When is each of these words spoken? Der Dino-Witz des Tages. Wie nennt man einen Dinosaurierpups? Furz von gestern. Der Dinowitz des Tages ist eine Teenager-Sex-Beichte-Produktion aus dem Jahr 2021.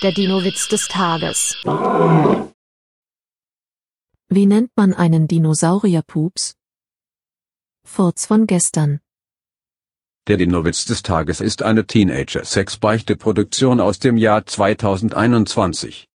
Der 0.00 0.12
Dino-Witz 0.12 0.68
des 0.68 0.86
Tages. 0.86 1.56
Wie 4.28 4.46
nennt 4.46 4.70
man 4.76 4.94
einen 4.94 5.26
Dinosaurierpups? 5.26 6.54
Furz 7.84 8.26
von 8.26 8.46
gestern. 8.46 9.00
Der 10.28 10.36
Dinowitz 10.36 10.84
des 10.84 11.02
Tages 11.02 11.40
ist 11.40 11.64
eine 11.64 11.84
Teenager-Sex-Beichte-Produktion 11.84 13.80
aus 13.80 13.98
dem 13.98 14.16
Jahr 14.16 14.46
2021. 14.46 16.06